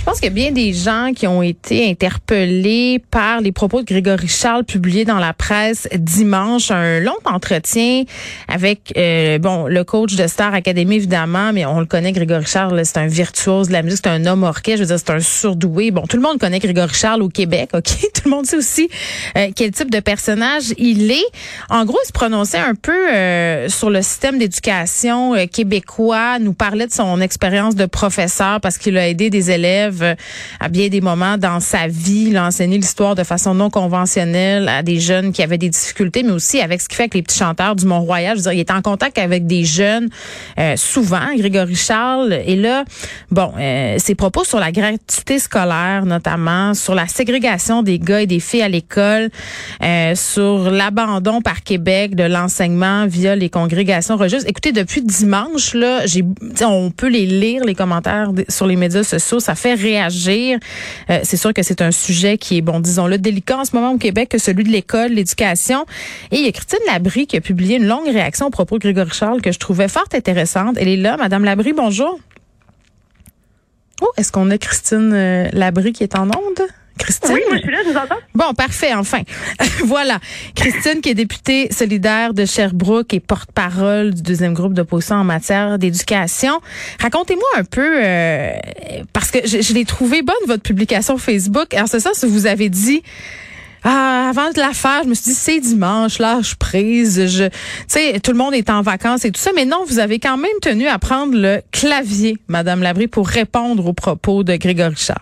Je 0.00 0.04
pense 0.06 0.18
qu'il 0.18 0.28
y 0.28 0.32
a 0.32 0.34
bien 0.34 0.50
des 0.50 0.72
gens 0.72 1.12
qui 1.14 1.26
ont 1.26 1.42
été 1.42 1.90
interpellés 1.90 3.02
par 3.10 3.42
les 3.42 3.52
propos 3.52 3.82
de 3.82 3.86
Grégory 3.86 4.28
Charles 4.28 4.64
publiés 4.64 5.04
dans 5.04 5.18
la 5.18 5.34
presse 5.34 5.86
dimanche. 5.94 6.70
Un 6.70 7.00
long 7.00 7.18
entretien 7.26 8.04
avec 8.48 8.94
euh, 8.96 9.38
bon 9.38 9.66
le 9.66 9.84
coach 9.84 10.16
de 10.16 10.26
Star 10.26 10.54
Academy 10.54 10.96
évidemment, 10.96 11.52
mais 11.52 11.66
on 11.66 11.80
le 11.80 11.84
connaît 11.84 12.12
Grégory 12.12 12.46
Charles, 12.46 12.80
c'est 12.86 12.96
un 12.96 13.08
virtuose 13.08 13.68
de 13.68 13.74
la 13.74 13.82
musique, 13.82 14.00
c'est 14.02 14.10
un 14.10 14.24
homme 14.24 14.42
orchestre, 14.42 14.78
je 14.78 14.82
veux 14.84 14.96
dire 14.96 14.98
c'est 14.98 15.12
un 15.12 15.20
surdoué. 15.20 15.90
Bon, 15.90 16.06
tout 16.06 16.16
le 16.16 16.22
monde 16.22 16.38
connaît 16.38 16.60
Grégory 16.60 16.94
Charles 16.94 17.20
au 17.20 17.28
Québec, 17.28 17.68
ok? 17.74 17.84
Tout 18.14 18.22
le 18.24 18.30
monde 18.30 18.46
sait 18.46 18.56
aussi 18.56 18.88
euh, 19.36 19.48
quel 19.54 19.70
type 19.70 19.90
de 19.90 20.00
personnage 20.00 20.72
il 20.78 21.10
est. 21.10 21.26
En 21.68 21.84
gros, 21.84 21.98
il 22.02 22.06
se 22.06 22.12
prononçait 22.12 22.58
un 22.58 22.74
peu 22.74 23.10
euh, 23.10 23.68
sur 23.68 23.90
le 23.90 24.00
système 24.00 24.38
d'éducation 24.38 25.34
québécois, 25.46 26.38
nous 26.38 26.54
parlait 26.54 26.86
de 26.86 26.92
son 26.92 27.20
expérience 27.20 27.74
de 27.74 27.84
professeur 27.84 28.62
parce 28.62 28.78
qu'il 28.78 28.96
a 28.96 29.06
aidé 29.06 29.28
des 29.28 29.50
élèves 29.50 29.89
à 30.60 30.68
bien 30.68 30.88
des 30.88 31.00
moments 31.00 31.38
dans 31.38 31.60
sa 31.60 31.86
vie. 31.86 32.26
Il 32.28 32.36
a 32.36 32.46
enseigné 32.46 32.78
l'histoire 32.78 33.14
de 33.14 33.24
façon 33.24 33.54
non 33.54 33.70
conventionnelle 33.70 34.68
à 34.68 34.82
des 34.82 35.00
jeunes 35.00 35.32
qui 35.32 35.42
avaient 35.42 35.58
des 35.58 35.68
difficultés, 35.68 36.22
mais 36.22 36.32
aussi 36.32 36.60
avec 36.60 36.80
ce 36.80 36.88
qui 36.88 36.96
fait 36.96 37.04
avec 37.04 37.14
les 37.14 37.22
petits 37.22 37.38
chanteurs 37.38 37.76
du 37.76 37.86
Mont-Royal. 37.86 38.36
Je 38.36 38.42
veux 38.42 38.50
dire, 38.50 38.52
il 38.52 38.60
est 38.60 38.70
en 38.70 38.82
contact 38.82 39.18
avec 39.18 39.46
des 39.46 39.64
jeunes 39.64 40.08
euh, 40.58 40.76
souvent, 40.76 41.34
Grégory 41.36 41.74
Charles. 41.74 42.40
Et 42.46 42.56
là, 42.56 42.84
bon, 43.30 43.52
euh, 43.58 43.96
ses 43.98 44.14
propos 44.14 44.44
sur 44.44 44.60
la 44.60 44.72
gratuité 44.72 45.38
scolaire, 45.38 46.04
notamment, 46.06 46.74
sur 46.74 46.94
la 46.94 47.06
ségrégation 47.06 47.82
des 47.82 47.98
gars 47.98 48.22
et 48.22 48.26
des 48.26 48.40
filles 48.40 48.62
à 48.62 48.68
l'école, 48.68 49.30
euh, 49.82 50.14
sur 50.14 50.70
l'abandon 50.70 51.40
par 51.40 51.62
Québec 51.62 52.14
de 52.14 52.24
l'enseignement 52.24 53.06
via 53.06 53.36
les 53.36 53.48
congrégations 53.48 54.16
religieuses. 54.16 54.44
Écoutez, 54.46 54.72
depuis 54.72 55.02
dimanche, 55.02 55.74
là, 55.74 56.06
j'ai, 56.06 56.24
on 56.62 56.90
peut 56.90 57.08
les 57.08 57.26
lire, 57.26 57.64
les 57.64 57.74
commentaires 57.74 58.30
sur 58.48 58.66
les 58.66 58.76
médias 58.76 59.02
sociaux. 59.02 59.40
Ça 59.40 59.54
fait 59.54 59.74
réagir. 59.80 60.58
Euh, 61.10 61.20
c'est 61.22 61.36
sûr 61.36 61.52
que 61.54 61.62
c'est 61.62 61.82
un 61.82 61.90
sujet 61.90 62.38
qui 62.38 62.58
est, 62.58 62.60
bon, 62.60 62.80
disons-le, 62.80 63.18
délicat 63.18 63.58
en 63.58 63.64
ce 63.64 63.74
moment 63.74 63.92
au 63.92 63.98
Québec 63.98 64.28
que 64.28 64.38
celui 64.38 64.64
de 64.64 64.70
l'école, 64.70 65.12
l'éducation. 65.12 65.86
Et 66.30 66.36
il 66.36 66.44
y 66.44 66.48
a 66.48 66.52
Christine 66.52 66.78
Labrie 66.86 67.26
qui 67.26 67.36
a 67.36 67.40
publié 67.40 67.76
une 67.76 67.86
longue 67.86 68.08
réaction 68.08 68.46
au 68.46 68.50
propos 68.50 68.78
de 68.78 68.82
Grégory 68.82 69.10
Charles 69.12 69.40
que 69.40 69.52
je 69.52 69.58
trouvais 69.58 69.88
fort 69.88 70.08
intéressante. 70.12 70.76
Elle 70.78 70.88
est 70.88 70.96
là. 70.96 71.16
Madame 71.16 71.44
Labrie, 71.44 71.72
bonjour. 71.72 72.18
Oh, 74.02 74.08
est-ce 74.16 74.32
qu'on 74.32 74.50
a 74.50 74.58
Christine 74.58 75.12
euh, 75.12 75.48
Labrie 75.52 75.92
qui 75.92 76.02
est 76.02 76.16
en 76.16 76.26
onde? 76.28 76.66
Christine? 77.00 77.32
Oui, 77.34 77.40
moi 77.48 77.56
je 77.56 77.62
suis 77.62 77.72
là, 77.72 77.78
je 77.84 77.90
vous 77.90 77.96
entends. 77.96 78.20
Bon, 78.34 78.54
parfait, 78.54 78.94
enfin. 78.94 79.22
voilà. 79.84 80.18
Christine, 80.54 81.00
qui 81.00 81.10
est 81.10 81.14
députée 81.14 81.72
solidaire 81.72 82.34
de 82.34 82.44
Sherbrooke 82.44 83.14
et 83.14 83.20
porte-parole 83.20 84.14
du 84.14 84.22
deuxième 84.22 84.54
groupe 84.54 84.74
d'opposition 84.74 85.16
en 85.16 85.24
matière 85.24 85.78
d'éducation. 85.78 86.60
Racontez-moi 87.00 87.48
un 87.56 87.64
peu, 87.64 88.04
euh, 88.04 88.52
parce 89.12 89.30
que 89.30 89.38
je, 89.44 89.60
je 89.60 89.72
l'ai 89.72 89.84
trouvé 89.84 90.22
bonne, 90.22 90.36
votre 90.46 90.62
publication 90.62 91.16
Facebook. 91.18 91.74
C'est 91.86 92.00
ça, 92.00 92.10
si 92.14 92.26
vous 92.26 92.46
avez 92.46 92.68
dit... 92.68 93.02
Ah, 93.82 94.28
avant 94.28 94.50
de 94.50 94.58
la 94.58 94.72
faire, 94.72 95.04
je 95.04 95.08
me 95.08 95.14
suis 95.14 95.30
dit 95.30 95.34
c'est 95.34 95.58
dimanche, 95.58 96.18
lâche 96.18 96.54
prise. 96.56 97.26
Je, 97.28 97.44
tu 97.44 97.54
sais, 97.88 98.20
tout 98.20 98.32
le 98.32 98.36
monde 98.36 98.54
est 98.54 98.68
en 98.68 98.82
vacances 98.82 99.24
et 99.24 99.30
tout 99.30 99.40
ça, 99.40 99.52
mais 99.54 99.64
non, 99.64 99.84
vous 99.86 99.98
avez 99.98 100.18
quand 100.18 100.36
même 100.36 100.50
tenu 100.60 100.86
à 100.86 100.98
prendre 100.98 101.34
le 101.34 101.62
clavier, 101.72 102.36
Madame 102.48 102.82
Labrie, 102.82 103.08
pour 103.08 103.26
répondre 103.26 103.86
aux 103.86 103.94
propos 103.94 104.44
de 104.44 104.56
Grégory 104.56 104.96
Charles. 104.96 105.18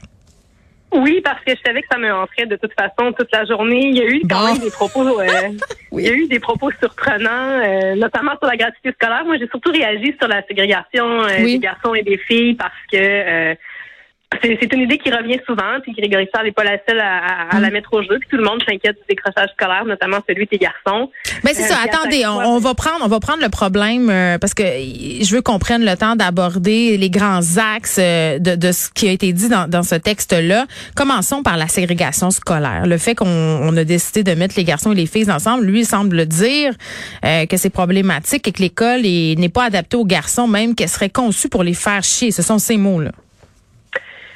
Oui, 0.92 1.20
parce 1.22 1.42
que 1.44 1.53
je 1.55 1.61
savais 1.67 1.83
que 1.83 1.89
ça 1.92 1.98
me 1.98 2.11
rentrait 2.12 2.47
de 2.47 2.56
toute 2.56 2.72
façon 2.72 3.12
toute 3.12 3.28
la 3.33 3.44
journée. 3.44 3.89
Il 3.89 3.97
y 3.98 4.00
a 4.00 4.06
eu 4.06 4.22
quand 4.28 4.41
Bon. 4.41 4.47
même 4.47 4.58
des 4.58 4.70
propos, 4.70 5.20
euh, 5.20 5.27
il 5.92 6.00
y 6.00 6.08
a 6.08 6.12
eu 6.12 6.27
des 6.27 6.41
propos 6.41 6.70
surprenants, 6.81 7.61
euh, 7.62 7.94
notamment 7.94 8.33
sur 8.39 8.48
la 8.48 8.56
gratuité 8.56 8.92
scolaire. 8.92 9.25
Moi, 9.27 9.36
j'ai 9.39 9.48
surtout 9.48 9.70
réagi 9.70 10.14
sur 10.19 10.28
la 10.28 10.42
ségrégation 10.47 11.05
euh, 11.25 11.28
Oui. 11.41 11.55
des 11.55 11.59
garçons 11.59 11.94
et 11.94 12.03
des 12.03 12.16
filles 12.16 12.55
parce 12.55 12.72
que 12.91 12.97
euh, 12.97 13.55
c'est 14.43 14.73
une 14.75 14.81
idée 14.83 14.98
qui 14.98 15.11
revient 15.11 15.39
souvent. 15.47 15.81
Puis 15.83 15.93
Grégory 15.93 16.28
Charles 16.33 16.47
n'est 16.47 16.53
pas 16.53 16.65
la 16.65 16.78
seule 16.89 17.00
à, 17.00 17.16
à- 17.50 17.56
à 17.56 17.61
la 17.61 17.71
mettre 17.71 17.93
au 17.94 18.03
jeu. 18.03 18.19
Puis 18.21 18.28
tout 18.31 18.37
le 18.37 18.44
monde 18.44 18.62
s'inquiète 18.69 18.97
du 18.97 19.03
décrochage 19.09 19.50
scolaire, 19.53 19.84
notamment 19.87 20.19
celui 20.28 20.47
des 20.47 20.59
garçons. 20.59 21.11
Ben 21.43 21.53
c'est 21.55 21.65
Euh, 21.65 21.66
ça. 21.69 21.77
Attendez, 21.84 22.25
on, 22.27 22.37
on 22.55 22.59
va 22.59 22.75
prendre, 22.75 22.99
on 23.03 23.09
va 23.09 23.21
prendre 23.21 23.43
le 23.43 23.49
problème 23.49 24.11
euh, 24.11 24.38
parce 24.38 24.55
que 24.55 24.62
je 24.65 25.34
veux 25.34 25.41
qu'on 25.41 25.59
prenne 25.59 25.84
le 25.84 25.97
temps 25.97 26.15
d'aborder 26.15 26.97
les 26.99 27.11
grands 27.11 27.41
axes 27.77 27.97
euh, 27.99 28.38
de, 28.38 28.55
de 28.55 28.71
ce 28.72 28.91
qui 28.91 29.09
a 29.09 29.12
été 29.12 29.33
dit 29.33 29.49
dans, 29.49 29.67
dans 29.69 29.83
ce 29.83 29.94
texte-là. 29.94 30.67
Commençons 30.94 31.43
par 31.43 31.56
la 31.56 31.67
ségrégation 31.69 32.31
scolaire. 32.31 32.87
Le 32.87 32.99
fait 32.99 33.15
qu'on 33.15 33.27
on 33.28 33.77
a 33.77 33.84
décidé 33.84 34.22
de 34.25 34.34
mettre 34.38 34.55
les 34.56 34.65
garçons 34.65 34.93
et 34.93 34.97
les 34.97 35.06
filles 35.06 35.31
ensemble, 35.31 35.65
lui 35.65 35.84
semble 35.84 36.27
dire 36.27 36.72
euh, 37.25 37.47
que 37.47 37.56
c'est 37.56 37.71
problématique 37.71 38.47
et 38.47 38.53
que 38.53 38.61
l'école 38.62 39.00
est- 39.06 39.38
n'est 39.38 39.49
pas 39.49 39.65
adaptée 39.65 39.97
aux 39.97 40.05
garçons, 40.05 40.47
même 40.47 40.75
qu'elle 40.75 40.88
serait 40.88 41.09
conçue 41.11 41.49
pour 41.49 41.62
les 41.65 41.75
faire 41.75 42.03
chier. 42.03 42.31
Ce 42.31 42.43
sont 42.43 42.59
ces 42.59 42.77
mots-là. 42.77 43.11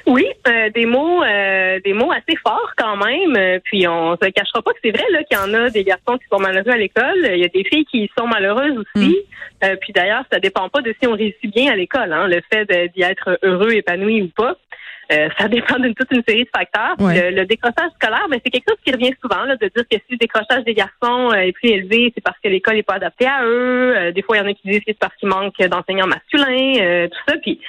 Oui, 0.06 0.26
euh, 0.48 0.70
des 0.70 0.86
mots, 0.86 1.22
euh, 1.22 1.78
des 1.84 1.92
mots 1.92 2.10
assez 2.12 2.36
forts 2.44 2.72
quand 2.76 2.96
même. 2.96 3.36
Euh, 3.36 3.58
Puis 3.64 3.86
on 3.86 4.16
se 4.16 4.28
cachera 4.30 4.62
pas 4.62 4.72
que 4.72 4.78
c'est 4.82 4.90
vrai 4.90 5.04
là 5.10 5.22
qu'il 5.24 5.38
y 5.38 5.40
en 5.40 5.54
a 5.54 5.70
des 5.70 5.84
garçons 5.84 6.18
qui 6.18 6.26
sont 6.30 6.40
malheureux 6.40 6.72
à 6.72 6.76
l'école. 6.76 7.28
Il 7.32 7.38
y 7.38 7.44
a 7.44 7.48
des 7.48 7.64
filles 7.64 7.84
qui 7.86 8.10
sont 8.18 8.26
malheureuses 8.26 8.78
aussi. 8.78 9.18
Euh, 9.64 9.76
puis 9.80 9.92
d'ailleurs, 9.92 10.24
ça 10.32 10.40
dépend 10.40 10.68
pas 10.68 10.80
de 10.80 10.94
si 11.00 11.06
on 11.06 11.12
réussit 11.12 11.52
bien 11.54 11.72
à 11.72 11.76
l'école. 11.76 12.12
Hein, 12.12 12.26
le 12.26 12.40
fait 12.52 12.66
d'y 12.94 13.02
être 13.02 13.38
heureux, 13.42 13.72
épanoui 13.72 14.22
ou 14.22 14.28
pas. 14.28 14.56
Euh, 15.12 15.28
ça 15.38 15.48
dépend 15.48 15.78
d'une 15.78 15.94
toute 15.94 16.10
une 16.12 16.22
série 16.26 16.44
de 16.44 16.50
facteurs. 16.54 16.94
Ouais. 16.98 17.30
Le, 17.30 17.36
le 17.36 17.46
décrochage 17.46 17.90
scolaire, 17.94 18.26
ben, 18.30 18.40
c'est 18.44 18.50
quelque 18.50 18.69
chose 18.69 18.78
qui 18.84 18.92
revient 18.92 19.14
souvent, 19.20 19.44
là, 19.44 19.56
de 19.56 19.69
dire 19.74 19.84
que 19.90 19.96
si 19.96 20.12
le 20.12 20.16
décrochage 20.16 20.64
des 20.64 20.74
garçons 20.74 21.30
euh, 21.32 21.40
est 21.40 21.52
plus 21.52 21.70
élevé, 21.70 22.12
c'est 22.14 22.22
parce 22.22 22.38
que 22.42 22.48
l'école 22.48 22.74
n'est 22.74 22.82
pas 22.82 22.94
adaptée 22.94 23.26
à 23.26 23.44
eux. 23.44 23.96
Euh, 23.96 24.12
des 24.12 24.22
fois, 24.22 24.36
il 24.36 24.40
y 24.40 24.42
en 24.42 24.48
a 24.48 24.54
qui 24.54 24.69
disent 24.69 24.80
que 24.80 24.84
c'est 24.88 24.98
parce 24.98 25.14
qu'il 25.16 25.28
manque 25.28 25.56
d'enseignants 25.58 26.06
masculins, 26.06 26.74
euh, 26.80 27.08
tout 27.08 27.19
ça. 27.28 27.36
Puis 27.42 27.60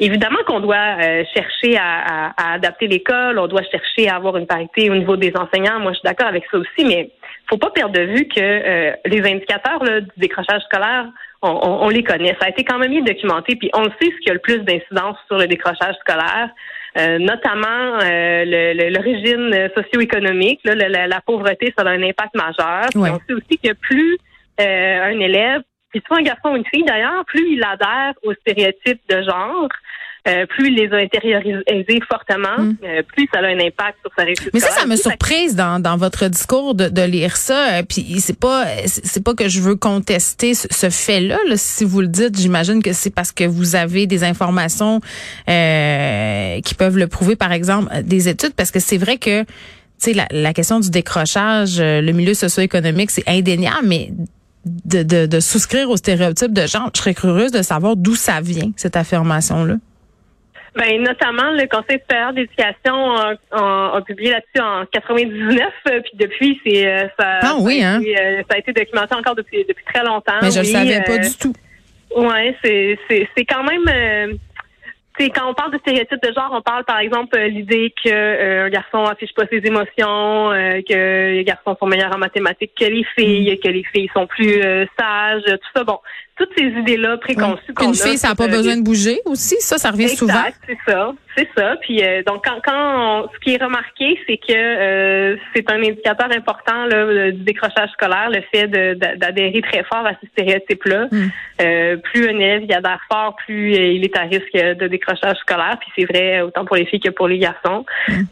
Évidemment 0.00 0.38
qu'on 0.46 0.60
doit 0.60 0.76
euh, 1.00 1.24
chercher 1.34 1.76
à, 1.76 2.28
à- 2.28 2.32
à 2.36 2.52
adapter 2.54 2.86
l'école, 2.86 3.38
on 3.38 3.46
doit 3.48 3.62
chercher 3.70 4.08
à 4.08 4.16
avoir 4.16 4.36
une 4.36 4.46
parité 4.46 4.90
au 4.90 4.94
niveau 4.94 5.16
des 5.16 5.32
enseignants. 5.36 5.80
Moi, 5.80 5.92
je 5.92 5.98
suis 5.98 6.04
d'accord 6.06 6.28
avec 6.28 6.44
ça 6.50 6.58
aussi, 6.58 6.84
mais 6.86 7.10
faut 7.48 7.58
pas 7.58 7.70
perdre 7.70 7.94
de 7.94 8.02
vue 8.02 8.28
que 8.28 8.38
euh, 8.40 8.92
les 9.06 9.20
indicateurs 9.28 9.82
là, 9.82 10.00
du 10.00 10.08
décrochage 10.16 10.62
scolaire, 10.62 11.06
on, 11.42 11.50
on- 11.50 11.86
on 11.86 11.88
les 11.88 12.04
connaît. 12.04 12.36
Ça 12.40 12.46
a 12.46 12.50
été 12.50 12.62
quand 12.64 12.78
même 12.78 12.90
bien 12.90 13.02
documenté, 13.02 13.56
puis 13.56 13.70
on 13.74 13.82
le 13.82 13.90
sait 14.00 14.10
ce 14.10 14.20
qui 14.22 14.30
a 14.30 14.34
le 14.34 14.38
plus 14.40 14.58
d'incidence 14.58 15.16
sur 15.26 15.36
le 15.38 15.46
décrochage 15.46 15.94
scolaire, 16.00 16.50
euh, 16.98 17.18
notamment 17.18 17.98
euh, 18.02 18.90
l'origine 18.90 19.68
socio-économique, 19.76 20.60
là, 20.64 20.74
la, 20.74 21.06
la- 21.08 21.20
pauvreté, 21.20 21.72
ça 21.76 21.84
a 21.84 21.90
un 21.90 22.02
impact 22.02 22.34
majeur. 22.34 22.86
Ouais. 22.94 23.10
on 23.10 23.18
sait 23.26 23.34
aussi 23.34 23.58
que 23.58 23.72
plus 23.74 24.16
euh, 24.60 25.02
un 25.04 25.18
élève 25.20 25.62
puis 25.90 26.02
soit 26.06 26.18
un 26.18 26.22
garçon 26.22 26.50
ou 26.50 26.56
une 26.56 26.66
fille 26.72 26.84
d'ailleurs, 26.84 27.24
plus 27.26 27.46
il 27.54 27.62
adhère 27.64 28.12
aux 28.24 28.34
stéréotypes 28.34 29.00
de 29.08 29.22
genre, 29.22 29.68
euh, 30.26 30.44
plus 30.46 30.68
il 30.68 30.74
les 30.74 30.92
a 30.92 30.96
intériorisés 30.96 32.00
fortement, 32.10 32.58
Mm. 32.58 32.76
euh, 32.84 33.02
plus 33.02 33.26
ça 33.32 33.40
a 33.40 33.44
un 33.44 33.58
impact 33.60 33.98
sur 34.02 34.10
sa 34.18 34.24
réussite. 34.24 34.50
Mais 34.52 34.60
ça, 34.60 34.70
ça 34.70 34.84
me 34.84 34.96
surprise 34.96 35.56
dans, 35.56 35.80
dans 35.80 35.96
votre 35.96 36.26
discours 36.28 36.74
de, 36.74 36.88
de 36.88 37.02
lire 37.02 37.36
ça. 37.36 37.78
euh, 37.78 37.82
Puis 37.88 38.20
c'est 38.20 38.38
pas 38.38 38.66
c'est 38.86 39.06
c'est 39.06 39.24
pas 39.24 39.34
que 39.34 39.48
je 39.48 39.60
veux 39.60 39.76
contester 39.76 40.52
ce, 40.54 40.66
ce 40.70 40.90
fait-là. 40.90 41.38
là. 41.48 41.56
Si 41.56 41.84
vous 41.84 42.00
le 42.02 42.08
dites, 42.08 42.36
j'imagine 42.38 42.82
que 42.82 42.92
c'est 42.92 43.14
parce 43.14 43.32
que 43.32 43.44
vous 43.44 43.74
avez 43.76 44.06
des 44.06 44.24
informations 44.24 45.00
euh, 45.68 46.60
qui 46.60 46.74
peuvent 46.74 46.98
le 46.98 47.06
prouver, 47.06 47.36
par 47.36 47.52
exemple, 47.52 47.88
euh, 47.94 48.02
des 48.02 48.28
études, 48.28 48.54
parce 48.54 48.70
que 48.70 48.80
c'est 48.80 48.98
vrai 48.98 49.16
que 49.18 49.42
tu 49.44 49.48
sais 49.98 50.12
la, 50.12 50.26
la 50.30 50.52
question 50.52 50.78
du 50.80 50.90
décrochage, 50.90 51.80
euh, 51.80 52.00
le 52.00 52.12
milieu 52.12 52.34
socio-économique, 52.34 53.10
c'est 53.10 53.26
indéniable, 53.28 53.86
mais 53.86 54.10
de, 54.84 55.02
de, 55.02 55.26
de 55.26 55.40
souscrire 55.40 55.90
aux 55.90 55.96
stéréotypes 55.96 56.52
de 56.52 56.66
genre, 56.66 56.90
je 56.94 57.00
serais 57.00 57.14
curieuse 57.14 57.52
de 57.52 57.62
savoir 57.62 57.96
d'où 57.96 58.14
ça 58.14 58.40
vient 58.40 58.70
cette 58.76 58.96
affirmation-là. 58.96 59.74
Ben, 60.78 61.02
notamment, 61.02 61.50
le 61.50 61.66
Conseil 61.66 61.98
supérieur 61.98 62.32
d'éducation 62.32 63.16
a, 63.52 64.00
publié 64.06 64.30
là-dessus 64.30 64.62
en 64.62 64.84
99, 64.86 65.66
euh, 65.90 66.00
puis 66.02 66.12
depuis, 66.14 66.60
c'est 66.64 66.86
euh, 66.86 67.08
ça, 67.18 67.38
Ah 67.42 67.56
oui, 67.58 67.82
hein? 67.82 68.00
été, 68.00 68.16
euh, 68.16 68.42
ça 68.48 68.54
a 68.54 68.58
été 68.58 68.72
documenté 68.72 69.14
encore 69.14 69.34
depuis, 69.34 69.64
depuis 69.68 69.84
très 69.92 70.04
longtemps. 70.04 70.38
Mais 70.40 70.52
je 70.52 70.60
le 70.60 70.66
oui, 70.66 70.72
savais 70.72 71.02
pas 71.02 71.18
du 71.18 71.36
tout. 71.36 71.52
Ouais, 72.16 72.56
c'est 72.62 72.98
c'est 73.08 73.28
c'est 73.36 73.44
quand 73.44 73.64
même 73.64 74.38
c'est 75.18 75.30
quand 75.30 75.50
on 75.50 75.54
parle 75.54 75.72
de 75.72 75.78
stéréotypes 75.78 76.22
de 76.22 76.32
genre, 76.32 76.50
on 76.52 76.62
parle 76.62 76.84
par 76.84 76.98
exemple 76.98 77.36
euh, 77.36 77.48
l'idée 77.48 77.92
que 78.04 78.10
euh, 78.10 78.66
un 78.66 78.70
garçon 78.70 79.04
affiche 79.04 79.34
pas 79.34 79.44
ses 79.50 79.58
émotions, 79.64 80.52
euh, 80.52 80.80
que 80.88 81.34
les 81.34 81.44
garçons 81.44 81.76
sont 81.78 81.86
meilleurs 81.86 82.14
en 82.14 82.18
mathématiques 82.18 82.72
que 82.78 82.84
les 82.84 83.04
filles, 83.16 83.58
que 83.60 83.68
les 83.68 83.84
filles 83.84 84.10
sont 84.14 84.26
plus 84.26 84.62
euh, 84.62 84.86
sages, 84.98 85.44
tout 85.44 85.70
ça. 85.74 85.84
Bon, 85.84 85.98
toutes 86.38 86.50
ces 86.56 86.66
idées-là 86.66 87.18
préconçues 87.18 87.62
Puis 87.66 87.74
qu'on 87.74 87.92
une 87.92 88.00
a 88.00 88.04
fille, 88.04 88.18
ça 88.18 88.28
n'a 88.28 88.34
pas 88.34 88.44
euh, 88.44 88.48
besoin 88.48 88.76
de 88.76 88.82
bouger 88.82 89.20
aussi. 89.24 89.56
Ça, 89.60 89.76
ça 89.76 89.90
revient 89.90 90.08
souvent. 90.08 90.44
C'est 90.66 90.78
ça, 90.86 91.12
c'est 91.38 91.48
ça. 91.56 91.76
Puis 91.80 92.02
euh, 92.02 92.22
donc 92.26 92.44
quand, 92.44 92.58
quand 92.64 93.22
on- 93.24 93.28
ce 93.32 93.38
qui 93.38 93.54
est 93.54 93.62
remarqué, 93.62 94.18
c'est 94.26 94.36
que 94.38 94.52
euh, 94.52 95.36
c'est 95.54 95.70
un 95.70 95.76
indicateur 95.82 96.28
important 96.36 96.84
là, 96.86 96.96
euh, 96.96 97.30
du 97.30 97.42
décrochage 97.42 97.90
scolaire, 97.90 98.30
le 98.30 98.42
fait 98.52 98.66
d'adhérer 98.66 99.62
très 99.62 99.84
fort 99.84 100.04
à 100.04 100.12
ces 100.20 100.26
stéréotypes-là. 100.32 101.06
Mm. 101.10 101.28
Euh, 101.60 101.96
plus 101.98 102.28
un 102.28 102.38
élève 102.38 102.64
y 102.64 102.74
adhère 102.74 103.00
fort, 103.10 103.36
plus 103.46 103.74
euh, 103.74 103.92
il 103.92 104.04
est 104.04 104.16
à 104.16 104.22
risque 104.22 104.52
de 104.52 104.86
décrochage 104.88 105.36
scolaire. 105.38 105.76
Puis 105.80 105.90
c'est 105.96 106.12
vrai 106.12 106.40
autant 106.40 106.64
pour 106.64 106.76
les 106.76 106.86
filles 106.86 107.00
que 107.00 107.10
pour 107.10 107.28
les 107.28 107.38
garçons. 107.38 107.84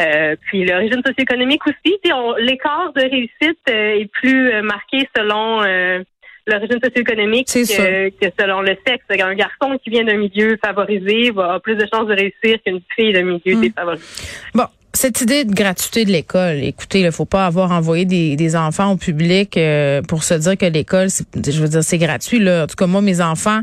Euh, 0.02 0.34
puis 0.46 0.64
l'origine 0.64 1.02
socio-économique 1.06 1.62
aussi. 1.66 1.96
L'écart 2.38 2.92
de 2.94 3.02
réussite 3.02 3.60
est 3.68 4.10
plus 4.12 4.62
marqué 4.62 5.08
selon 5.16 5.62
euh, 5.62 6.02
l'origine 6.46 6.78
socio-économique 6.82 7.48
que, 7.48 8.08
que, 8.10 8.32
selon 8.38 8.60
le 8.60 8.76
sexe. 8.86 9.04
Un 9.10 9.34
garçon 9.34 9.78
qui 9.82 9.90
vient 9.90 10.04
d'un 10.04 10.16
milieu 10.16 10.56
favorisé 10.64 11.30
va 11.30 11.44
avoir 11.44 11.60
plus 11.60 11.76
de 11.76 11.86
chances 11.92 12.06
de 12.06 12.14
réussir 12.14 12.58
qu'une 12.64 12.80
fille 12.94 13.12
d'un 13.12 13.24
milieu 13.24 13.56
mmh. 13.56 13.60
défavorisé. 13.60 14.04
Bon, 14.54 14.66
cette 14.96 15.20
idée 15.20 15.44
de 15.44 15.54
gratuité 15.54 16.06
de 16.06 16.10
l'école, 16.10 16.56
écoutez, 16.64 17.00
il 17.00 17.12
faut 17.12 17.26
pas 17.26 17.46
avoir 17.46 17.70
envoyé 17.70 18.04
des, 18.06 18.56
enfants 18.56 18.92
au 18.92 18.96
public 18.96 19.56
euh, 19.56 20.00
pour 20.00 20.24
se 20.24 20.34
dire 20.34 20.56
que 20.56 20.64
l'école, 20.64 21.08
je 21.10 21.60
veux 21.60 21.68
dire, 21.68 21.84
c'est 21.84 21.98
gratuit. 21.98 22.38
Là. 22.38 22.64
En 22.64 22.66
tout 22.66 22.76
cas, 22.76 22.86
moi, 22.86 23.02
mes 23.02 23.20
enfants, 23.20 23.60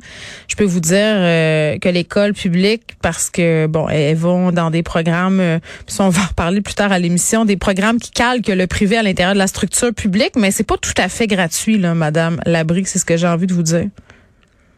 je 0.47 0.55
peux 0.55 0.63
vous 0.63 0.79
dire 0.79 0.95
euh, 0.99 1.79
que 1.79 1.89
l'école 1.89 2.33
publique, 2.33 2.83
parce 3.01 3.31
que 3.31 3.65
bon, 3.65 3.89
elles 3.89 4.15
vont 4.15 4.51
dans 4.51 4.69
des 4.69 4.83
programmes, 4.83 5.39
euh, 5.39 5.59
on 5.99 6.09
va 6.09 6.21
en 6.21 6.27
reparler 6.27 6.61
plus 6.61 6.75
tard 6.75 6.91
à 6.91 6.99
l'émission, 6.99 7.45
des 7.45 7.57
programmes 7.57 7.99
qui 7.99 8.11
calquent 8.11 8.47
le 8.49 8.67
privé 8.67 8.97
à 8.97 9.03
l'intérieur 9.03 9.33
de 9.33 9.39
la 9.39 9.47
structure 9.47 9.93
publique, 9.93 10.33
mais 10.35 10.51
c'est 10.51 10.63
pas 10.63 10.77
tout 10.77 10.93
à 10.97 11.09
fait 11.09 11.25
gratuit, 11.25 11.79
là, 11.79 11.95
Madame 11.95 12.39
Labrie, 12.45 12.85
c'est 12.85 12.99
ce 12.99 13.05
que 13.05 13.17
j'ai 13.17 13.27
envie 13.27 13.47
de 13.47 13.53
vous 13.53 13.63
dire. 13.63 13.87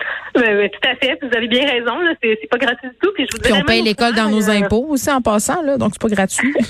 Oui, 0.35 0.69
tout 0.69 0.89
à 0.89 0.95
fait. 0.95 1.17
Vous 1.21 1.35
avez 1.35 1.47
bien 1.47 1.65
raison. 1.65 1.97
Là, 1.99 2.13
c'est, 2.21 2.49
pas 2.49 2.57
gratuit 2.57 2.89
du 2.89 2.95
tout. 3.01 3.11
Puis, 3.13 3.25
je 3.31 3.37
vous 3.37 3.55
on 3.55 3.63
paye 3.63 3.81
l'école 3.81 4.13
dans 4.13 4.29
nos 4.29 4.49
euh, 4.49 4.53
impôts 4.53 4.85
aussi 4.89 5.09
en 5.09 5.21
passant, 5.21 5.61
là, 5.61 5.77
donc 5.77 5.91
c'est 5.93 6.01
pas 6.01 6.13
gratuit. 6.13 6.53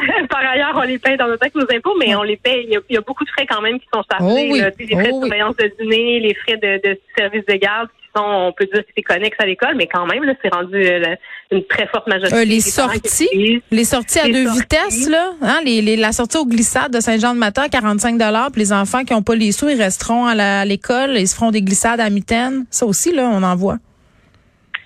Par 0.30 0.40
ailleurs, 0.40 0.72
on 0.74 0.82
les 0.82 0.98
paye 0.98 1.16
dans 1.16 1.28
nos 1.28 1.36
taxes, 1.36 1.54
nos 1.54 1.76
impôts, 1.76 1.96
mais 1.98 2.14
on 2.14 2.22
les 2.22 2.36
paye. 2.36 2.66
Il 2.68 2.94
y, 2.94 2.96
a, 2.96 3.00
beaucoup 3.00 3.24
de 3.24 3.30
frais 3.30 3.46
quand 3.46 3.60
même 3.60 3.78
qui 3.78 3.86
sont 3.92 4.02
chargés. 4.10 4.48
Oh 4.50 4.54
les 4.54 4.94
frais 4.96 5.08
de 5.08 5.12
oh 5.12 5.20
surveillance 5.22 5.56
de 5.56 5.72
dîner, 5.80 6.20
les 6.20 6.34
frais 6.34 6.56
de, 6.56 6.88
de 6.88 7.00
service 7.16 7.44
de 7.46 7.54
garde 7.54 7.88
on 8.14 8.52
peut 8.56 8.66
dire 8.66 8.82
que 8.82 8.90
c'est 8.94 9.02
connexe 9.02 9.36
à 9.38 9.46
l'école, 9.46 9.74
mais 9.76 9.86
quand 9.86 10.06
même, 10.06 10.24
là, 10.24 10.34
c'est 10.42 10.52
rendu 10.52 10.74
euh, 10.74 11.14
une 11.50 11.64
très 11.64 11.86
forte 11.86 12.06
majorité. 12.08 12.36
Euh, 12.36 12.44
les 12.44 12.60
sorties, 12.60 13.62
les 13.70 13.84
sorties 13.84 14.18
à 14.18 14.28
deux 14.28 14.50
vitesses, 14.50 15.08
là, 15.08 15.32
hein, 15.42 15.60
les, 15.64 15.96
la 15.96 16.12
sortie 16.12 16.38
au 16.38 16.46
glissade 16.46 16.92
de 16.92 17.00
Saint-Jean-de-Matin, 17.00 17.68
45 17.68 18.18
dollars, 18.18 18.50
puis 18.50 18.62
les 18.62 18.72
enfants 18.72 19.04
qui 19.04 19.12
n'ont 19.12 19.22
pas 19.22 19.34
les 19.34 19.52
sous, 19.52 19.68
ils 19.68 19.80
resteront 19.80 20.26
à 20.26 20.64
l'école, 20.64 21.16
ils 21.16 21.28
se 21.28 21.34
feront 21.34 21.50
des 21.50 21.62
glissades 21.62 22.00
à 22.00 22.10
mitaine. 22.10 22.66
Ça 22.70 22.86
aussi, 22.86 23.12
là, 23.12 23.30
on 23.32 23.42
en 23.42 23.56
voit. 23.56 23.78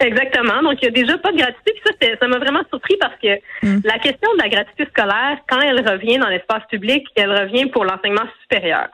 Exactement. 0.01 0.63
Donc, 0.63 0.79
il 0.83 0.87
y 0.87 0.89
a 0.89 0.91
déjà 0.91 1.19
pas 1.19 1.33
de 1.33 1.39
gratuité. 1.39 1.73
Puis 1.73 1.83
ça, 1.85 2.17
ça 2.21 2.29
m'a 2.29 2.39
vraiment 2.39 2.63
surpris 2.69 2.97
parce 3.01 3.15
que 3.23 3.37
mm. 3.63 3.81
la 3.85 3.99
question 3.99 4.33
de 4.35 4.43
la 4.43 4.49
gratuité 4.49 4.87
scolaire, 4.87 5.39
quand 5.49 5.61
elle 5.61 5.89
revient 5.89 6.19
dans 6.19 6.29
l'espace 6.29 6.63
public, 6.71 7.07
elle 7.15 7.33
revient 7.33 7.67
pour 7.67 7.85
l'enseignement 7.85 8.25
supérieur. 8.43 8.89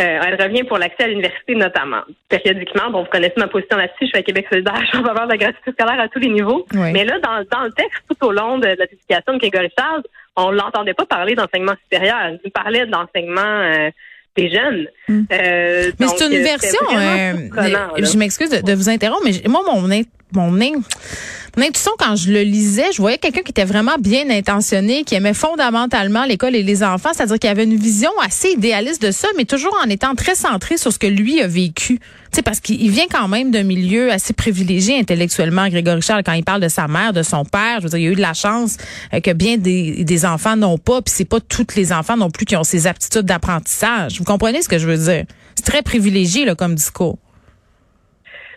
Euh, 0.00 0.20
elle 0.26 0.42
revient 0.42 0.64
pour 0.64 0.78
l'accès 0.78 1.04
à 1.04 1.08
l'université 1.08 1.54
notamment. 1.54 2.00
Périodiquement, 2.28 2.90
bon, 2.90 3.02
vous 3.02 3.10
connaissez 3.10 3.34
ma 3.36 3.46
position 3.46 3.76
là-dessus, 3.76 4.04
je 4.04 4.06
suis 4.06 4.18
à 4.18 4.22
Québec 4.22 4.46
solidaire, 4.50 4.82
je 4.92 4.96
vais 4.96 5.08
avoir 5.08 5.26
de 5.26 5.32
la 5.32 5.36
gratuité 5.36 5.70
scolaire 5.72 6.00
à 6.00 6.08
tous 6.08 6.18
les 6.18 6.30
niveaux. 6.30 6.66
Mais 6.72 7.04
là, 7.04 7.18
dans, 7.18 7.44
dans 7.50 7.64
le 7.64 7.72
texte, 7.72 8.02
tout 8.08 8.26
au 8.26 8.32
long 8.32 8.58
de, 8.58 8.68
la 8.68 8.86
publication 8.86 9.34
de 9.34 9.38
Grégory 9.38 9.68
Charles, 9.78 10.02
on 10.36 10.50
l'entendait 10.50 10.94
pas 10.94 11.04
parler 11.04 11.34
d'enseignement 11.34 11.74
supérieur. 11.82 12.32
Il 12.42 12.50
parlait 12.50 12.86
d'enseignement 12.86 13.40
euh, 13.42 13.90
Mm. 14.38 15.22
Euh, 15.32 15.92
mais 15.98 16.06
c'est 16.08 16.26
une 16.26 16.42
version. 16.42 16.80
je 16.90 18.16
m'excuse 18.16 18.50
de, 18.50 18.60
de, 18.60 18.72
vous 18.72 18.88
interrompre, 18.88 19.24
mais 19.24 19.48
moi, 19.48 19.62
mon, 19.66 19.82
mon, 20.32 20.52
mon 21.56 21.64
intuition, 21.64 21.92
quand 21.98 22.16
je 22.16 22.32
le 22.32 22.42
lisais, 22.42 22.92
je 22.92 22.96
voyais 22.96 23.18
quelqu'un 23.18 23.42
qui 23.42 23.50
était 23.50 23.66
vraiment 23.66 23.96
bien 24.00 24.30
intentionné, 24.30 25.04
qui 25.04 25.14
aimait 25.14 25.34
fondamentalement 25.34 26.24
l'école 26.24 26.56
et 26.56 26.62
les 26.62 26.82
enfants, 26.82 27.10
c'est-à-dire 27.14 27.38
qu'il 27.38 27.50
avait 27.50 27.64
une 27.64 27.76
vision 27.76 28.10
assez 28.24 28.52
idéaliste 28.52 29.02
de 29.02 29.10
ça, 29.10 29.28
mais 29.36 29.44
toujours 29.44 29.76
en 29.84 29.90
étant 29.90 30.14
très 30.14 30.34
centré 30.34 30.78
sur 30.78 30.92
ce 30.92 30.98
que 30.98 31.06
lui 31.06 31.42
a 31.42 31.46
vécu. 31.46 32.00
Sais, 32.34 32.40
parce 32.40 32.60
qu'il 32.60 32.90
vient 32.90 33.04
quand 33.10 33.28
même 33.28 33.50
d'un 33.50 33.64
milieu 33.64 34.10
assez 34.10 34.32
privilégié 34.32 34.98
intellectuellement, 34.98 35.68
Grégory 35.68 36.00
Charles, 36.00 36.22
quand 36.24 36.32
il 36.32 36.44
parle 36.44 36.62
de 36.62 36.68
sa 36.68 36.88
mère, 36.88 37.12
de 37.12 37.22
son 37.22 37.44
père. 37.44 37.80
Je 37.80 37.82
veux 37.82 37.90
dire, 37.90 37.98
il 37.98 38.06
a 38.06 38.10
eu 38.12 38.16
de 38.16 38.22
la 38.22 38.32
chance 38.32 38.78
euh, 39.12 39.20
que 39.20 39.32
bien 39.32 39.58
des, 39.58 40.04
des 40.04 40.24
enfants 40.24 40.56
n'ont 40.56 40.78
pas, 40.78 41.02
puis 41.02 41.12
c'est 41.14 41.26
pas 41.26 41.40
tous 41.40 41.66
les 41.76 41.92
enfants 41.92 42.16
non 42.16 42.30
plus 42.30 42.46
qui 42.46 42.56
ont 42.56 42.64
ces 42.64 42.86
aptitudes 42.86 43.26
d'apprentissage. 43.26 44.16
Vous 44.18 44.24
comprenez 44.24 44.62
ce 44.62 44.70
que 44.70 44.78
je 44.78 44.86
veux 44.86 44.96
dire? 44.96 45.26
C'est 45.54 45.66
très 45.66 45.82
privilégié 45.82 46.46
là, 46.46 46.54
comme 46.54 46.74
discours. 46.74 47.18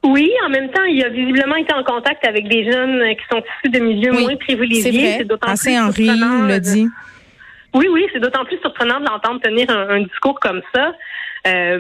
Oui, 0.06 0.32
en 0.46 0.50
même 0.50 0.70
temps, 0.70 0.84
il 0.84 1.04
a 1.04 1.10
visiblement 1.10 1.56
été 1.56 1.74
en 1.74 1.84
contact 1.84 2.26
avec 2.28 2.48
des 2.48 2.72
jeunes 2.72 3.04
qui 3.16 3.24
sont 3.32 3.42
issus 3.42 3.72
de 3.72 3.80
milieux 3.80 4.12
moins 4.12 4.36
privilégiés. 4.36 5.16
C'est 5.18 5.26
d'autant 5.26 5.54
plus 5.56 5.78
Henri 5.78 6.10
l'a 6.48 6.60
dit. 6.60 6.88
Oui, 7.74 7.88
oui, 7.92 8.08
c'est 8.14 8.20
d'autant 8.20 8.46
plus 8.46 8.58
surprenant 8.60 9.02
de 9.02 9.06
l'entendre 9.06 9.42
tenir 9.42 9.70
un, 9.70 10.02
discours 10.02 10.40
comme 10.40 10.62
ça. 10.74 10.94
Euh, 11.46 11.78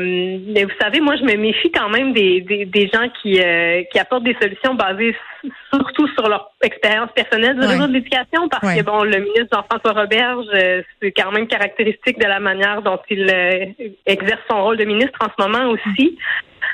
mais 0.47 0.65
vous 0.65 0.73
savez, 0.79 0.99
moi, 0.99 1.15
je 1.15 1.23
me 1.23 1.37
méfie 1.37 1.71
quand 1.71 1.87
même 1.89 2.11
des, 2.11 2.41
des, 2.41 2.89
gens 2.93 3.07
qui, 3.21 3.39
euh, 3.39 3.81
qui 3.91 3.97
apportent 3.97 4.25
des 4.25 4.35
solutions 4.41 4.75
basées 4.75 5.15
surtout 5.73 6.07
sur 6.09 6.27
leur 6.27 6.51
expérience 6.61 7.09
personnelle 7.15 7.57
du 7.57 7.65
réseau 7.65 7.87
de 7.87 7.93
l'éducation, 7.93 8.49
parce 8.49 8.75
que 8.75 8.83
bon, 8.83 9.03
le 9.03 9.19
ministre 9.19 9.47
Jean-François 9.53 10.01
Roberge, 10.01 10.45
euh, 10.53 10.81
c'est 11.01 11.11
quand 11.13 11.31
même 11.31 11.47
caractéristique 11.47 12.19
de 12.19 12.25
la 12.25 12.39
manière 12.39 12.81
dont 12.81 12.99
il 13.09 13.31
exerce 14.05 14.41
son 14.49 14.63
rôle 14.63 14.77
de 14.77 14.85
ministre 14.85 15.17
en 15.21 15.27
ce 15.29 15.47
moment 15.47 15.69
aussi. 15.69 16.17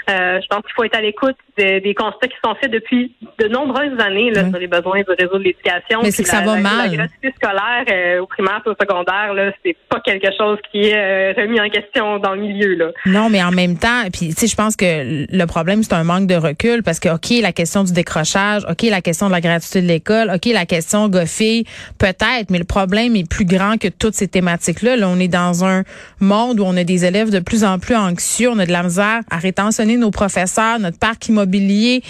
Je 0.07 0.48
pense 0.48 0.63
qu'il 0.63 0.74
faut 0.75 0.83
être 0.83 0.98
à 0.98 1.01
l'écoute 1.01 1.36
des, 1.57 1.95
constats 1.95 2.27
qui 2.27 2.36
sont 2.44 2.56
faits 2.56 2.71
depuis 2.71 3.13
de 3.39 3.48
nombreuses 3.48 4.00
années 4.00 4.31
là, 4.31 4.50
sur 4.50 4.57
les 4.57 4.68
besoins 4.68 5.01
du 5.01 5.12
réseau 5.18 5.38
de 5.38 5.44
l'éducation. 5.44 6.00
Mais 6.01 6.12
c'est 6.12 6.24
que 6.24 6.30
ça 6.30 6.42
va 6.42 6.56
mal. 6.57 6.92
La 6.92 6.98
gratuité 6.98 7.33
scolaire 7.36 7.86
euh, 7.92 8.21
au 8.21 8.25
primaire 8.25 8.62
et 8.65 8.69
au 8.69 8.75
secondaire, 8.80 9.33
là, 9.33 9.51
c'est 9.63 9.75
pas 9.89 10.00
quelque 10.00 10.30
chose 10.38 10.57
qui 10.71 10.88
est 10.88 10.95
euh, 10.95 11.33
remis 11.42 11.59
en 11.59 11.69
question 11.69 12.19
dans 12.19 12.33
le 12.33 12.42
milieu. 12.42 12.75
Là. 12.75 12.92
Non, 13.06 13.30
mais 13.30 13.44
en 13.44 13.51
même 13.51 13.77
temps, 13.77 14.03
puis 14.12 14.30
tu 14.30 14.42
sais, 14.42 14.48
je 14.48 14.56
pense 14.56 14.75
que 14.75 15.25
le 15.30 15.45
problème 15.45 15.83
c'est 15.83 15.94
un 15.94 16.04
manque 16.04 16.27
de 16.27 16.36
recul 16.36 16.83
parce 16.83 17.00
que 17.00 17.09
ok, 17.09 17.42
la 17.42 17.51
question 17.51 17.83
du 17.83 17.94
décrochage, 17.94 18.63
ok, 18.69 18.83
la 18.83 19.01
question 19.01 19.27
de 19.27 19.31
la 19.31 19.42
gratuité 19.42 19.81
de 19.81 19.88
l'école, 19.88 20.31
ok, 20.33 20.45
la 20.54 20.65
question 20.65 21.09
goffée, 21.09 21.63
peut-être, 21.97 22.50
mais 22.50 22.59
le 22.59 22.65
problème 22.65 23.15
est 23.15 23.30
plus 23.30 23.45
grand 23.45 23.77
que 23.80 23.88
toutes 23.88 24.13
ces 24.13 24.27
thématiques-là. 24.27 24.95
Là, 24.95 25.07
on 25.09 25.19
est 25.19 25.27
dans 25.27 25.65
un 25.65 25.83
monde 26.19 26.59
où 26.59 26.63
on 26.63 26.75
a 26.77 26.83
des 26.83 27.06
élèves 27.06 27.30
de 27.30 27.39
plus 27.39 27.63
en 27.63 27.80
plus 27.80 27.95
anxieux, 27.95 28.50
on 28.50 28.59
a 28.59 28.65
de 28.65 28.71
la 28.71 28.83
misère 28.83 29.21
à 29.30 29.38
rétentionner 29.38 29.90
nos 29.97 30.11
professeurs, 30.11 30.79
notre 30.79 30.97
parc 30.97 31.27
immobilier 31.27 32.03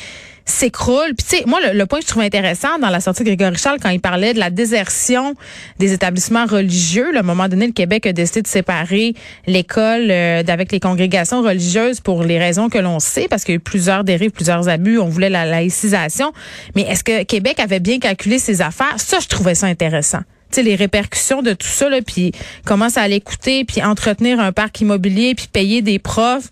s'écroule. 0.45 1.13
Puis 1.17 1.25
tu 1.27 1.37
sais, 1.37 1.43
moi 1.45 1.59
le, 1.73 1.85
point 1.85 1.99
que 1.99 2.05
je 2.05 2.09
trouve 2.09 2.23
intéressant 2.23 2.79
dans 2.79 2.89
la 2.89 2.99
sortie 2.99 3.23
de 3.23 3.27
Grégory 3.27 3.57
Charles 3.57 3.79
quand 3.81 3.89
il 3.89 3.99
parlait 3.99 4.33
de 4.33 4.39
la 4.39 4.49
désertion 4.49 5.35
des 5.79 5.93
établissements 5.93 6.45
religieux, 6.45 7.15
à 7.15 7.19
un 7.19 7.23
moment 7.23 7.47
donné 7.47 7.67
le 7.67 7.73
Québec 7.73 8.05
a 8.05 8.13
décidé 8.13 8.41
de 8.41 8.47
séparer 8.47 9.13
l'école 9.47 10.09
euh, 10.09 10.43
d'avec 10.43 10.71
les 10.71 10.79
congrégations 10.79 11.41
religieuses 11.41 11.99
pour 11.99 12.23
les 12.23 12.39
raisons 12.39 12.69
que 12.69 12.77
l'on 12.77 12.99
sait 12.99 13.27
parce 13.29 13.43
qu'il 13.43 13.53
y 13.53 13.55
a 13.55 13.57
eu 13.57 13.59
plusieurs 13.59 14.03
dérives, 14.03 14.31
plusieurs 14.31 14.67
abus, 14.69 14.99
on 14.99 15.07
voulait 15.07 15.29
la 15.29 15.45
laïcisation. 15.45 16.33
Mais 16.75 16.83
est-ce 16.83 17.03
que 17.03 17.23
Québec 17.23 17.59
avait 17.59 17.79
bien 17.79 17.99
calculé 17.99 18.39
ses 18.39 18.61
affaires? 18.61 18.95
Ça 18.97 19.19
je 19.19 19.27
trouvais 19.27 19.55
ça 19.55 19.67
intéressant. 19.67 20.19
Tu 20.51 20.55
sais, 20.55 20.63
les 20.63 20.75
répercussions 20.75 21.41
de 21.41 21.53
tout 21.53 21.67
ça, 21.67 21.87
là, 21.87 22.01
puis 22.01 22.33
comment 22.65 22.89
ça 22.89 23.01
allait 23.01 23.21
coûter, 23.21 23.63
puis 23.63 23.81
entretenir 23.81 24.41
un 24.41 24.51
parc 24.51 24.81
immobilier, 24.81 25.33
puis 25.33 25.47
payer 25.47 25.81
des 25.81 25.97
profs 25.97 26.51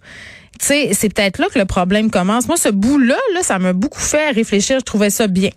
tu 0.59 0.65
sais, 0.65 0.93
c'est 0.93 1.13
peut-être 1.13 1.39
là 1.39 1.47
que 1.53 1.57
le 1.57 1.65
problème 1.65 2.11
commence. 2.11 2.47
Moi, 2.47 2.57
ce 2.57 2.69
bout-là, 2.69 3.17
là, 3.33 3.43
ça 3.43 3.59
m'a 3.59 3.73
beaucoup 3.73 4.01
fait 4.01 4.31
réfléchir. 4.31 4.79
Je 4.79 4.85
trouvais 4.85 5.09
ça 5.09 5.27
bien. 5.27 5.49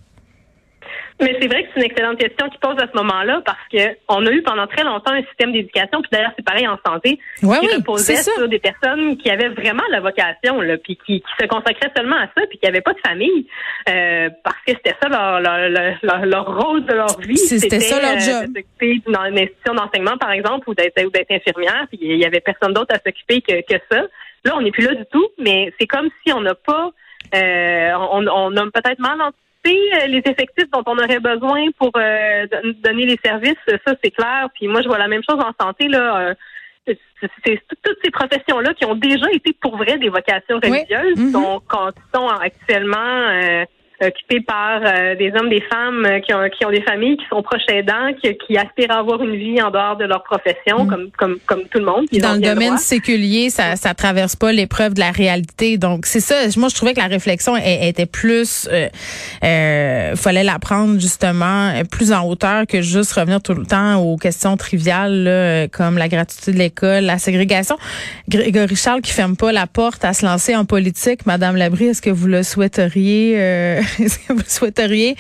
Mais 1.23 1.37
c'est 1.41 1.47
vrai 1.47 1.63
que 1.63 1.69
c'est 1.73 1.81
une 1.81 1.87
excellente 1.87 2.19
question 2.19 2.49
qui 2.49 2.59
pose 2.59 2.77
à 2.79 2.89
ce 2.91 2.97
moment-là 2.97 3.43
parce 3.45 3.59
que 3.73 3.97
on 4.09 4.27
a 4.27 4.31
eu 4.31 4.43
pendant 4.43 4.67
très 4.67 4.83
longtemps 4.83 5.13
un 5.13 5.23
système 5.23 5.53
d'éducation, 5.53 6.01
puis 6.03 6.09
d'ailleurs 6.11 6.33
c'est 6.37 6.45
pareil 6.45 6.67
en 6.67 6.79
santé, 6.85 7.19
qui 7.39 7.47
reposait 7.47 8.17
sur 8.17 8.49
des 8.49 8.59
personnes 8.59 9.17
qui 9.19 9.31
avaient 9.31 9.51
vraiment 9.51 9.85
la 9.91 10.01
vocation, 10.01 10.61
là, 10.61 10.77
puis 10.79 10.99
qui, 11.07 11.23
se 11.41 11.47
consacraient 11.47 11.93
seulement 11.97 12.17
à 12.17 12.27
ça, 12.37 12.47
puis 12.49 12.59
qui 12.59 12.67
n'avaient 12.67 12.81
pas 12.81 12.93
de 12.93 13.01
famille, 13.07 13.47
euh, 13.89 14.31
parce 14.43 14.57
que 14.67 14.73
c'était 14.73 14.97
ça 15.01 15.09
leur, 15.09 15.41
leur, 15.41 16.27
leur, 16.27 16.57
rôle 16.57 16.85
de 16.85 16.93
leur 16.93 17.21
vie. 17.21 17.37
C'était 17.37 17.81
ça 17.81 18.01
leur 18.01 18.17
euh, 18.17 18.47
job. 18.47 18.59
dans 19.07 19.25
une 19.25 19.39
institution 19.39 19.75
d'enseignement, 19.75 20.17
par 20.19 20.33
exemple, 20.33 20.69
ou 20.69 20.75
d'être 20.75 20.99
infirmière, 21.31 21.87
puis 21.89 21.99
il 22.03 22.19
y 22.19 22.25
avait 22.25 22.41
personne 22.41 22.73
d'autre 22.73 22.95
à 22.95 22.99
s'occuper 22.99 23.41
que, 23.43 23.61
que 23.63 23.81
ça. 23.91 24.03
Là, 24.45 24.55
on 24.57 24.63
n'est 24.63 24.71
plus 24.71 24.85
là 24.85 24.95
du 24.95 25.05
tout, 25.11 25.29
mais 25.39 25.73
c'est 25.79 25.87
comme 25.87 26.09
si 26.23 26.33
on 26.33 26.41
n'a 26.41 26.55
pas, 26.55 26.91
euh, 27.35 27.91
on, 27.95 28.27
on 28.27 28.57
a 28.57 28.71
peut-être 28.71 28.99
mal 28.99 29.21
anticipé 29.21 29.79
euh, 29.95 30.07
les 30.07 30.19
effectifs 30.19 30.71
dont 30.73 30.83
on 30.87 30.99
aurait 30.99 31.21
besoin 31.21 31.71
pour 31.79 31.93
euh, 31.97 32.47
donner 32.83 33.07
les 33.07 33.19
services. 33.25 33.55
Ça, 33.87 33.95
c'est 34.03 34.11
clair. 34.11 34.49
Puis 34.55 34.67
moi, 34.67 34.83
je 34.83 34.89
vois 34.89 34.99
la 34.99 35.09
même 35.09 35.23
chose 35.29 35.39
en 35.41 35.53
santé 35.65 35.89
là. 35.89 36.35
c'est 36.87 37.63
toutes 37.85 37.99
ces 38.05 38.11
professions-là 38.11 38.75
qui 38.75 38.85
ont 38.85 38.97
déjà 38.97 39.31
été 39.33 39.53
pour 39.61 39.77
vrai 39.77 39.99
des 39.99 40.09
vocations 40.09 40.59
religieuses, 40.63 41.19
mm-hmm. 41.19 41.33
donc 41.33 41.63
quand 41.69 41.93
sont 42.13 42.27
actuellement 42.27 43.31
occupés 44.07 44.41
par 44.41 44.81
euh, 44.83 45.15
des 45.17 45.33
hommes, 45.35 45.49
des 45.49 45.61
femmes 45.63 46.05
euh, 46.05 46.21
qui 46.21 46.35
ont, 46.35 46.49
qui 46.51 46.65
ont 46.67 46.71
des 46.71 46.83
familles, 46.83 47.17
qui 47.17 47.25
sont 47.29 47.43
proches 47.43 47.63
aidants, 47.69 48.13
qui, 48.21 48.37
qui 48.47 48.57
aspirent 48.57 48.91
à 48.91 48.99
avoir 48.99 49.23
une 49.23 49.37
vie 49.37 49.61
en 49.63 49.71
dehors 49.71 49.97
de 49.97 50.05
leur 50.05 50.23
profession, 50.23 50.85
mm. 50.85 50.89
comme, 50.89 51.11
comme, 51.17 51.39
comme 51.47 51.63
tout 51.65 51.79
le 51.79 51.85
monde. 51.85 52.07
Dans 52.13 52.35
le 52.35 52.41
domaine 52.41 52.79
séculier, 52.79 53.51
ça, 53.51 53.77
ça 53.77 53.95
traverse 53.95 54.37
pas 54.37 54.53
l'épreuve 54.53 54.95
de 54.95 55.01
la 55.01 55.11
réalité. 55.11 55.79
Donc, 55.79 56.07
c'est 56.07 56.21
ça. 56.21 56.35
Moi, 56.57 56.69
je 56.69 56.75
trouvais 56.75 56.95
que 56.95 57.01
la 57.01 57.07
réflexion 57.07 57.57
était 57.57 58.07
plus, 58.07 58.69
euh, 58.71 58.89
euh, 59.45 60.17
fallait 60.17 60.45
la 60.45 60.59
prendre 60.59 61.01
justement 61.01 61.73
plus 61.91 62.13
en 62.13 62.27
hauteur 62.27 62.67
que 62.67 62.83
juste 62.83 63.13
revenir 63.13 63.43
tout 63.43 63.55
le 63.55 63.65
temps 63.65 63.97
aux 63.97 64.17
questions 64.17 64.57
triviales 64.57 65.25
là, 65.25 65.69
comme 65.69 65.99
la 65.99 66.09
gratuité 66.09 66.53
de 66.53 66.59
l'école, 66.59 67.05
la 67.05 67.19
ségrégation. 67.19 67.77
Grégory 68.29 68.77
Charles 68.77 69.01
qui 69.01 69.13
ferme 69.13 69.37
pas 69.37 69.53
la 69.53 69.67
porte 69.67 70.05
à 70.05 70.13
se 70.13 70.25
lancer 70.25 70.55
en 70.57 70.65
politique. 70.65 71.27
Madame 71.27 71.57
Labrie, 71.57 71.87
est-ce 71.87 72.03
que 72.03 72.11
vous 72.11 72.27
le 72.27 72.43
souhaiteriez? 72.43 73.35
Euh, 73.37 73.83
est-ce 74.01 74.19
que 74.27 74.33
vous 74.33 74.45
souhaiteriez 74.47 75.17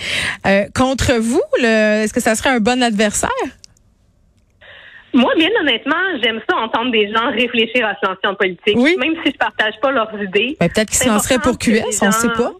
euh, 0.46 0.64
contre 0.74 1.14
vous? 1.14 1.42
Est-ce 1.58 2.12
que 2.12 2.20
ça 2.20 2.34
serait 2.34 2.50
un 2.50 2.60
bon 2.60 2.82
adversaire? 2.82 3.30
Moi, 5.14 5.30
bien 5.36 5.50
honnêtement, 5.60 5.94
j'aime 6.22 6.40
ça 6.48 6.56
entendre 6.56 6.90
des 6.90 7.12
gens 7.12 7.30
réfléchir 7.32 7.86
à 7.86 7.94
se 8.00 8.06
lancer 8.06 8.26
en 8.26 8.34
politique. 8.34 8.76
Oui. 8.76 8.96
Même 8.98 9.14
si 9.22 9.32
je 9.32 9.36
partage 9.36 9.74
pas 9.82 9.90
leurs 9.90 10.10
idées. 10.22 10.56
Ben, 10.58 10.70
peut-être 10.70 10.88
qu'ils 10.88 11.00
se 11.00 11.08
lanceraient 11.08 11.38
pour 11.38 11.58
QS, 11.58 11.82
on 12.00 12.06
ne 12.06 12.12
sait 12.12 12.28
pas. 12.28 12.52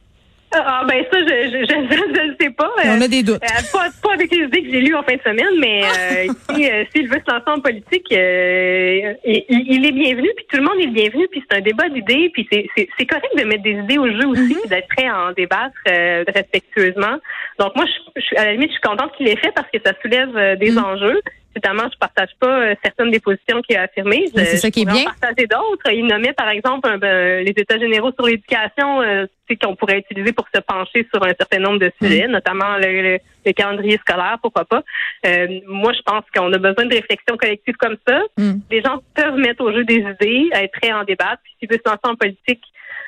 Ah 0.54 0.84
ben 0.86 1.04
ça, 1.10 1.18
je 1.18 1.24
je, 1.24 1.64
je, 1.64 2.34
je 2.38 2.44
sais 2.44 2.50
pas. 2.50 2.70
on 2.84 3.00
a 3.00 3.08
des 3.08 3.22
doutes. 3.22 3.42
Euh, 3.42 3.62
pas, 3.72 3.88
pas 4.02 4.14
avec 4.14 4.30
les 4.30 4.44
idées 4.44 4.62
que 4.62 4.70
j'ai 4.70 4.80
lues 4.80 4.94
en 4.94 5.02
fin 5.02 5.14
de 5.14 5.22
semaine, 5.22 5.58
mais 5.58 5.82
euh, 5.82 6.32
si, 6.50 6.70
euh, 6.70 6.84
s'il 6.94 7.08
veut 7.08 7.20
se 7.26 7.32
lancer 7.32 7.48
en 7.48 7.60
politique, 7.60 8.06
il, 8.10 9.16
il, 9.48 9.86
est 9.86 9.92
bienvenu, 9.92 10.28
puis 10.36 10.46
tout 10.50 10.58
le 10.58 10.64
monde 10.64 10.80
est 10.80 10.88
bienvenu, 10.88 11.26
puis 11.28 11.42
c'est 11.48 11.58
un 11.58 11.60
débat 11.60 11.88
d'idées, 11.88 12.30
puis 12.32 12.46
c'est, 12.52 12.66
c'est, 12.76 12.88
c'est 12.98 13.06
correct 13.06 13.32
de 13.36 13.44
mettre 13.44 13.62
des 13.62 13.72
idées 13.72 13.98
au 13.98 14.08
jeu 14.08 14.26
aussi, 14.26 14.54
puis 14.60 14.68
d'être 14.68 14.88
prêt 14.88 15.06
à 15.06 15.28
en 15.28 15.32
débattre 15.32 15.74
respectueusement. 15.86 17.16
Donc 17.58 17.74
moi, 17.74 17.86
je, 17.86 18.20
je, 18.20 18.40
à 18.40 18.44
la 18.46 18.52
limite, 18.52 18.68
je 18.68 18.74
suis 18.74 18.82
contente 18.82 19.12
qu'il 19.16 19.26
l'ait 19.26 19.36
fait 19.36 19.52
parce 19.54 19.68
que 19.72 19.78
ça 19.84 19.92
soulève 20.02 20.58
des 20.58 20.76
enjeux. 20.78 21.20
Évidemment, 21.54 21.88
je 21.92 21.98
partage 21.98 22.30
pas 22.40 22.62
euh, 22.62 22.74
certaines 22.82 23.10
des 23.10 23.20
positions 23.20 23.60
qu'il 23.62 23.76
a 23.76 23.82
affirmées. 23.82 24.24
C'est 24.34 24.56
ça 24.56 24.70
qui 24.70 24.82
est 24.82 24.84
bien. 24.84 25.04
partager 25.04 25.46
d'autres. 25.46 25.92
Il 25.92 26.06
nommait, 26.06 26.32
par 26.32 26.48
exemple, 26.48 26.98
ben, 26.98 27.44
les 27.44 27.52
États 27.56 27.78
généraux 27.78 28.12
sur 28.12 28.26
l'éducation, 28.26 29.02
euh, 29.02 29.26
qu'on 29.62 29.76
pourrait 29.76 29.98
utiliser 29.98 30.32
pour 30.32 30.46
se 30.54 30.60
pencher 30.62 31.06
sur 31.12 31.22
un 31.22 31.34
certain 31.38 31.58
nombre 31.58 31.78
de 31.78 31.92
sujets, 32.00 32.26
mm. 32.26 32.30
notamment 32.30 32.78
le, 32.78 33.18
calendrier 33.52 33.98
scolaire, 33.98 34.38
pourquoi 34.40 34.64
pas. 34.64 34.82
Euh, 35.26 35.60
moi, 35.66 35.92
je 35.92 36.00
pense 36.00 36.24
qu'on 36.34 36.50
a 36.50 36.56
besoin 36.56 36.86
de 36.86 36.94
réflexion 36.94 37.36
collective 37.36 37.76
comme 37.76 37.96
ça. 38.08 38.20
Mm. 38.38 38.52
Les 38.70 38.80
gens 38.80 39.02
peuvent 39.14 39.36
mettre 39.36 39.62
au 39.62 39.70
jeu 39.70 39.84
des 39.84 39.96
idées, 39.96 40.48
être 40.54 40.72
prêts 40.72 40.90
à 40.90 41.00
en 41.00 41.04
débattre. 41.04 41.42
Puis 41.44 41.52
s'il 41.58 41.68
veut 41.68 41.78
se 41.84 41.90
lancer 41.90 42.00
en 42.04 42.16
politique, 42.16 42.62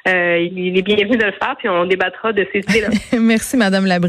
il 0.06 0.76
est 0.76 0.82
bienvenu 0.82 1.16
de 1.16 1.24
le 1.24 1.32
faire, 1.32 1.56
puis 1.58 1.66
on 1.70 1.86
débattra 1.86 2.34
de 2.34 2.46
ces 2.52 2.58
idées-là. 2.68 2.88
Merci, 3.18 3.56
Madame 3.56 3.86
Labrie. 3.86 4.02